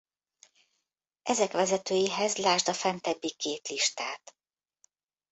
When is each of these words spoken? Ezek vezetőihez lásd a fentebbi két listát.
Ezek 1.23 1.51
vezetőihez 1.51 2.37
lásd 2.37 2.67
a 2.67 2.73
fentebbi 2.73 3.33
két 3.37 3.67
listát. 3.67 4.35